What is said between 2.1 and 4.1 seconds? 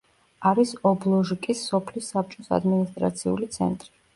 საბჭოს ადმინისტრაციული ცენტრი.